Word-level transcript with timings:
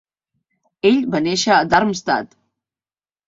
Ell 0.89 0.97
va 1.15 1.19
néixer 1.25 1.53
a 1.57 1.67
Darmstadt. 1.73 2.33